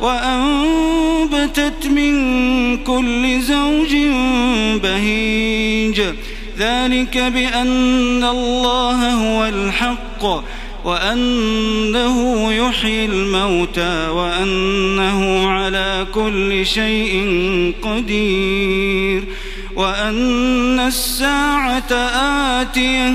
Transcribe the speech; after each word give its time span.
وأنبتت 0.00 1.86
من 1.86 2.14
كل 2.84 3.40
زوج 3.40 3.96
بهيج. 4.82 6.00
ذلك 6.58 7.18
بأن 7.18 8.24
الله 8.24 9.12
هو 9.12 9.44
الحق 9.44 10.24
وأنه 10.84 12.52
يحيي 12.52 13.04
الموتى 13.04 14.08
وأنه 14.08 15.48
على 15.48 16.06
كل 16.14 16.66
شيء 16.66 17.14
قدير. 17.82 19.24
وأن 19.76 20.78
الساعة 20.78 21.92
آتية 22.62 23.14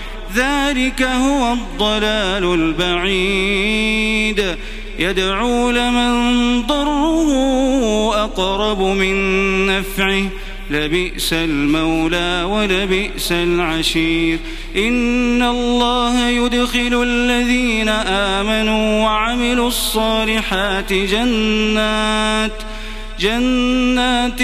ذلك 0.35 1.01
هو 1.01 1.53
الضلال 1.53 2.53
البعيد. 2.53 4.55
يدعو 4.99 5.71
لمن 5.71 6.61
ضره 6.61 8.23
أقرب 8.23 8.81
من 8.81 9.15
نفعه. 9.65 10.23
لبئس 10.69 11.33
المولى 11.33 12.47
ولبئس 12.49 13.31
العشير. 13.31 14.39
إن 14.75 15.41
الله 15.41 16.27
يدخل 16.27 17.03
الذين 17.07 17.89
آمنوا 17.89 19.03
وعملوا 19.03 19.67
الصالحات 19.67 20.93
جنات 20.93 22.51
جنات 23.19 24.39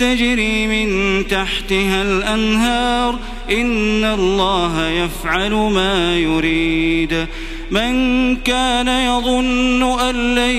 تجري 0.00 0.66
من 0.66 1.28
تحتها 1.28 2.02
الأنهار. 2.02 3.18
إن 3.50 4.04
الله 4.04 4.88
يفعل 4.88 5.52
ما 5.52 6.16
يريد. 6.16 7.26
من 7.70 8.36
كان 8.36 8.88
يظن 8.88 10.00
أن 10.00 10.34
لن 10.34 10.56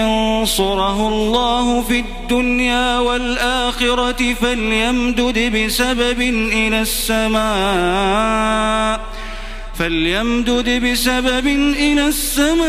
ينصره 0.00 1.08
الله 1.08 1.82
في 1.82 1.98
الدنيا 2.00 2.98
والآخرة 2.98 4.34
فليمدد 4.34 5.56
بسبب 5.56 6.20
إلى 6.52 6.80
السماء. 6.80 8.34
فليمدد 9.78 10.84
بسبب 10.84 11.46
إلى 11.76 12.06
السماء 12.06 12.64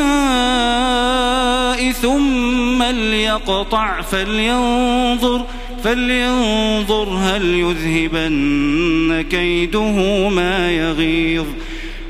ثم 1.92 2.84
ليقطع 2.84 4.02
فلينظر 4.02 5.46
فلينظر 5.86 7.10
هل 7.10 7.46
يذهبن 7.46 9.26
كيده 9.30 10.30
ما 10.30 10.72
يغيظ. 10.72 11.46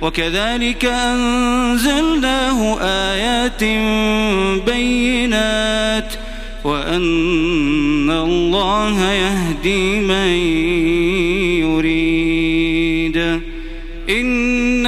وكذلك 0.02 0.86
أنزلناه 0.86 2.80
آيات 2.82 3.64
بينات 4.66 6.14
وأن 6.64 8.10
الله 8.10 9.12
يهدي 9.12 10.00
من 10.00 10.30
يريد. 11.68 13.18
إن 14.10 14.45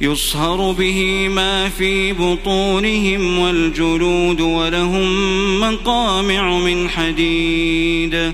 يصهر 0.00 0.72
به 0.72 1.28
ما 1.28 1.68
في 1.68 2.12
بطونهم 2.12 3.38
والجلود 3.38 4.40
ولهم 4.40 5.60
مقامع 5.60 6.58
من 6.58 6.88
حديد. 6.88 8.32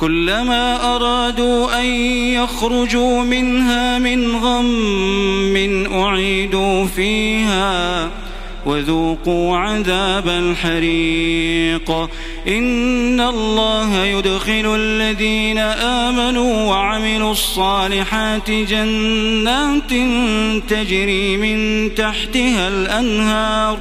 كلما 0.00 0.96
أرادوا 0.96 1.80
أن 1.80 1.86
يخرجوا 2.34 3.22
منها 3.22 3.98
من 3.98 4.36
غم 4.36 5.86
أعيدوا 5.92 6.86
فيها. 6.86 8.10
وذوقوا 8.66 9.56
عذاب 9.56 10.28
الحريق. 10.28 11.90
إن 12.48 13.20
الله 13.20 14.04
يدخل 14.04 14.76
الذين 14.76 15.58
آمنوا 15.58 16.62
وعملوا 16.64 17.32
الصالحات 17.32 18.50
جنات 18.50 19.90
تجري 20.68 21.36
من 21.36 21.90
تحتها 21.94 22.68
الأنهار 22.68 23.78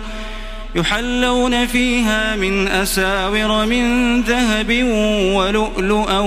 يحلون 0.76 1.68
فيها 1.68 2.36
من 2.36 2.68
أساور 2.68 3.66
من 3.66 4.22
ذهب 4.22 4.84
ولؤلؤا 5.36 6.20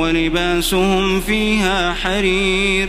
ولباسهم 0.00 1.20
فيها 1.20 1.94
حرير. 1.94 2.88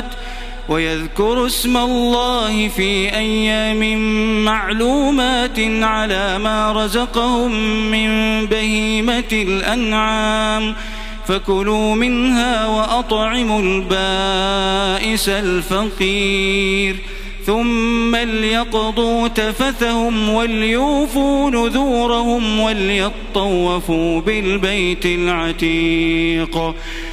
ويذكر 0.69 1.45
اسم 1.45 1.77
الله 1.77 2.67
في 2.67 3.15
أيام 3.15 3.97
معلومات 4.45 5.59
على 5.81 6.37
ما 6.37 6.71
رزقهم 6.71 7.51
من 7.91 8.45
بهيمة 8.45 9.31
الأنعام. 9.31 10.75
فكلوا 11.27 11.95
منها 11.95 12.67
وأطعموا 12.67 13.61
البائس 13.61 15.29
الفقير. 15.29 16.95
ثم 17.45 18.15
ليقضوا 18.15 19.27
تفثهم 19.27 20.29
وليوفوا 20.29 21.49
نذورهم 21.49 22.59
وليطوفوا 22.59 24.21
بالبيت 24.21 25.05
العتيق. 25.05 26.73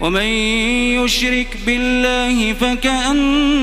ومن 0.00 0.26
يشرك 1.02 1.56
بالله 1.66 2.52
فكأنما 2.52 3.58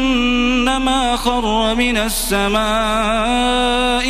خر 1.15 1.75
من 1.75 1.97
السماء 1.97 2.65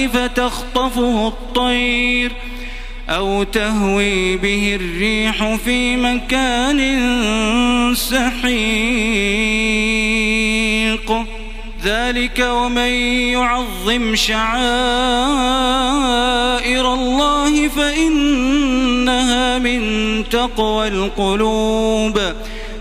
فتخطفه 0.07 1.27
الطير 1.27 2.31
أو 3.09 3.43
تهوي 3.43 4.37
به 4.37 4.75
الريح 4.81 5.55
في 5.55 5.97
مكان 5.97 6.79
سحيق. 7.95 9.25
ذلك 11.83 12.39
ومن 12.39 12.91
يعظم 13.37 14.15
شعائر 14.15 14.45
الله 16.93 17.69
فإنها 19.05 19.59
من 19.59 20.23
تقوى 20.29 20.87
القلوب 20.87 22.19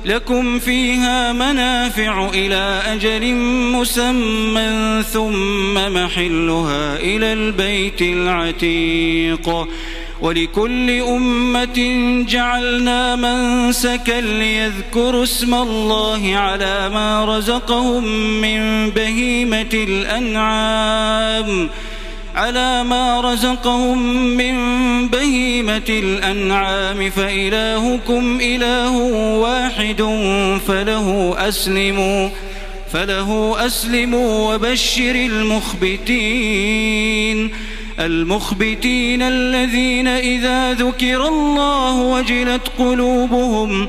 لكم 0.04 0.58
فيها 0.58 1.32
منافع 1.32 2.28
إلى 2.34 2.82
أجل 2.86 3.34
مسمى 3.72 5.02
ثم 5.12 5.74
محلها 5.74 6.96
إلى 6.96 7.32
البيت 7.32 8.02
العتيق 8.02 9.68
ولكل 10.20 10.90
أمة 10.90 11.78
جعلنا 12.28 13.16
منسكا 13.16 14.20
ليذكروا 14.20 15.22
اسم 15.22 15.54
الله 15.54 16.36
على 16.36 16.88
ما 16.88 17.24
رزقهم 17.24 18.04
من 18.40 18.90
بهيمة 18.90 19.70
الأنعام 19.74 21.68
على 22.34 22.84
ما 22.84 23.20
رزقهم 23.20 23.98
من 24.36 24.54
بهيمة 25.08 25.88
الأنعام 25.88 27.10
فإلهكم 27.10 28.38
إله 28.40 28.96
واحد 29.36 30.02
فله 30.68 31.34
أسلموا 31.48 32.28
فله 32.92 33.54
أسلموا 33.66 34.54
وبشر 34.54 35.14
المخبتين 35.94 36.54
المخبتين 38.00 39.22
الذين 39.22 40.08
إذا 40.08 40.72
ذكر 40.72 41.28
الله 41.28 42.00
وجلت 42.00 42.68
قلوبهم 42.78 43.88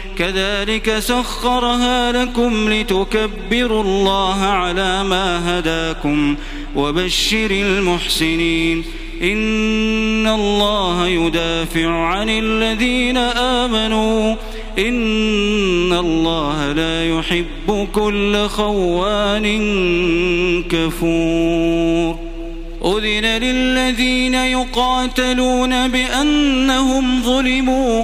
كذلك 0.17 0.99
سخرها 0.99 2.11
لكم 2.11 2.73
لتكبروا 2.73 3.83
الله 3.83 4.43
على 4.43 5.03
ما 5.03 5.59
هداكم 5.59 6.35
وبشر 6.75 7.51
المحسنين. 7.51 8.83
إن 9.21 10.27
الله 10.27 11.07
يدافع 11.07 11.89
عن 11.89 12.29
الذين 12.29 13.17
آمنوا. 13.17 14.35
إن 14.79 15.93
الله 15.93 16.71
لا 16.71 17.09
يحب 17.09 17.87
كل 17.93 18.47
خوان 18.47 19.45
كفور. 20.63 22.15
أذن 22.85 23.25
للذين 23.25 24.33
يقاتلون 24.33 25.87
بأنهم 25.87 27.23
ظلموا. 27.23 28.03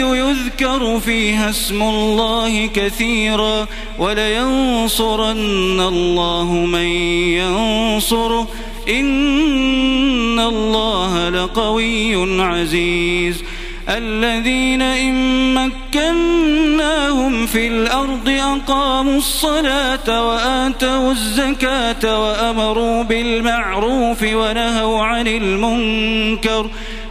يذكر 0.00 1.00
فيها 1.00 1.50
اسم 1.50 1.82
الله 1.82 2.66
كثيرا 2.66 3.66
ولينصرن 3.98 5.80
الله 5.80 6.44
من 6.44 6.86
ينصره. 7.36 8.48
إن 8.88 10.40
الله 10.40 11.28
لقوي 11.28 12.42
عزيز. 12.42 13.42
الذين 13.88 14.82
إن 14.82 15.54
مكناهم 15.54 17.46
في 17.46 17.66
الأرض 17.68 18.28
أقاموا 18.28 19.18
الصلاة 19.18 20.26
وآتوا 20.28 21.12
الزكاة 21.12 22.22
وأمروا 22.22 23.02
بالمعروف 23.02 24.22
ونهوا 24.22 25.02
عن 25.02 25.26
المنكر. 25.26 26.70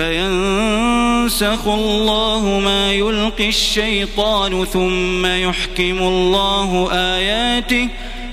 فينسخ 0.00 1.68
الله 1.68 2.60
ما 2.64 2.92
يلقي 2.92 3.48
الشيطان 3.48 4.64
ثم 4.64 5.26
يحكم 5.26 5.98
الله 5.98 6.88
آياته 6.92 7.88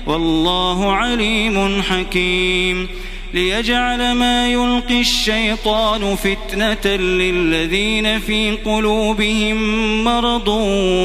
والله 0.06 0.92
عليم 0.92 1.82
حكيم. 1.82 2.88
ليجعل 3.34 4.12
ما 4.12 4.48
يلقي 4.48 5.00
الشيطان 5.00 6.16
فتنة 6.16 6.96
للذين 6.96 8.20
في 8.20 8.56
قلوبهم 8.64 9.58
مرض 10.04 10.48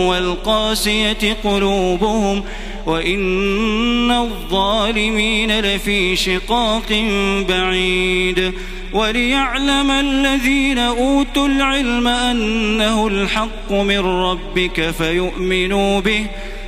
والقاسية 0.10 1.38
قلوبهم 1.44 2.44
وإن 2.86 4.12
الظالمين 4.12 5.60
لفي 5.60 6.16
شقاق 6.16 7.06
بعيد 7.50 8.54
وليعلم 8.94 9.92
الذين 9.92 10.78
أوتوا 10.78 11.48
العلم 11.48 12.08
أنه 12.08 13.08
الحق 13.08 13.72
من 13.72 14.00
ربك 14.00 14.92
فيؤمنوا 14.92 16.00
به 16.00 16.26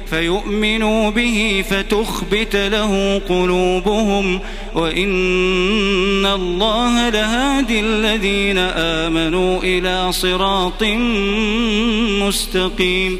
فيؤمنوا 0.10 1.10
به 1.10 1.64
فتخبت 1.70 2.56
له 2.56 3.22
قلوبهم 3.30 4.40
وإن 4.76 6.26
الله 6.26 7.10
لهادي 7.10 7.80
الذين 7.80 8.58
آمنوا 8.58 9.60
إلى 9.64 10.12
صراط 10.12 10.84
مستقيم 12.22 13.20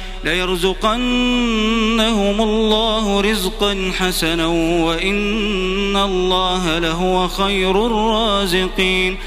ليرزقنهم 0.23 1.01
الله 2.41 3.21
رزقا 3.21 3.91
حسنا 3.99 4.47
وإن 4.85 5.97
الله 5.97 6.79
لهو 6.79 7.27
خير 7.27 7.85
الرازقين 7.85 9.17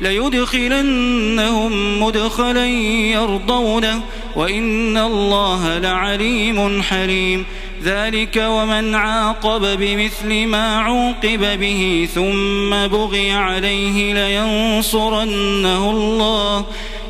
ليدخلنهم 0.00 1.72
مدخلا 2.02 2.66
يرضونه 2.66 4.00
وإن 4.36 4.96
الله 4.96 5.78
لعليم 5.78 6.82
حليم 6.82 7.44
ذلك 7.84 8.44
ومن 8.48 8.94
عاقب 8.94 9.78
بمثل 9.78 10.46
ما 10.46 10.80
عوقب 10.80 11.60
به 11.60 12.08
ثم 12.14 12.86
بغي 12.86 13.30
عليه 13.30 14.14
لينصرنه 14.14 15.90
الله 15.90 16.64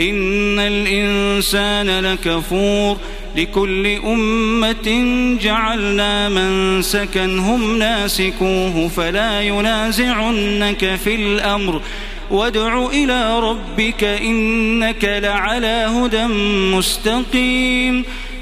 إن 0.00 0.58
الإنسان 0.58 2.00
لكفور 2.00 2.96
لكل 3.36 3.86
أمة 3.86 5.04
جعلنا 5.42 6.28
من 6.28 6.82
سكنهم 6.82 7.78
ناسكوه 7.78 8.88
فلا 8.88 9.42
ينازعنك 9.42 10.94
في 11.04 11.14
الأمر 11.14 11.80
وادع 12.30 12.86
إلى 12.86 13.40
ربك 13.40 14.04
إنك 14.04 15.04
لعلى 15.04 15.86
هدى 15.90 16.24
مستقيم 16.76 18.04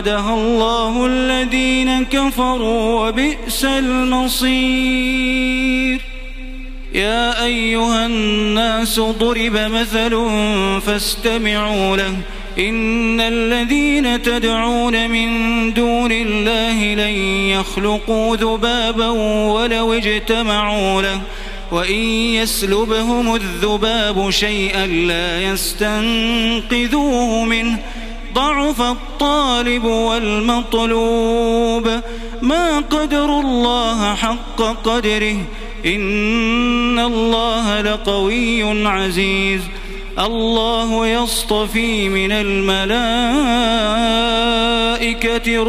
وعدها 0.00 0.34
الله 0.34 1.06
الذين 1.06 2.04
كفروا 2.04 3.08
وبئس 3.08 3.64
المصير. 3.64 4.50
يا 6.94 7.44
أيها 7.44 8.06
الناس 8.06 9.00
ضرب 9.00 9.56
مثل 9.56 10.28
فاستمعوا 10.86 11.96
له. 11.96 12.14
إن 12.58 13.20
الذين 13.20 14.22
تدعون 14.22 15.10
من 15.10 15.28
دون 15.74 16.12
الله 16.12 16.94
لن 16.94 17.14
يخلقوا 17.50 18.36
ذبابا 18.36 19.08
ولو 19.48 19.92
اجتمعوا 19.92 21.02
له. 21.02 21.20
وإن 21.72 22.04
يسلبهم 22.34 23.34
الذباب 23.34 24.30
شيئا 24.30 24.86
لا 24.86 25.42
يستنقذوه 25.42 27.44
منه. 27.44 27.78
ضعف 28.34 28.80
الطالب 28.80 29.84
والمطلوب. 29.84 31.90
ما 32.42 32.78
قدر 32.78 33.40
الله 33.40 34.14
حق 34.14 34.62
قدره. 34.84 35.36
إن 35.86 36.98
الله 36.98 37.80
لقوي 37.80 38.86
عزيز. 38.88 39.60
الله 40.18 41.06
يصطفي 41.06 42.08
من 42.08 42.32
الملائكة 42.32 42.96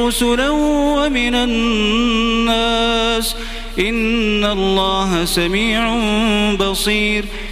رسلا 0.07 0.49
ومن 0.49 1.35
الناس. 1.35 3.35
إن 3.79 4.45
الله 4.45 5.25
سميع 5.25 5.95
بصير. 6.55 7.25